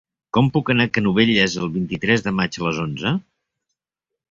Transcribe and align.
Com 0.35 0.47
puc 0.53 0.71
anar 0.73 0.87
a 0.89 0.89
Canovelles 0.97 1.59
el 1.65 1.69
vint-i-tres 1.77 2.25
de 2.29 2.35
maig 2.41 2.59
a 2.61 2.65
les 2.69 2.83
onze? 2.87 3.15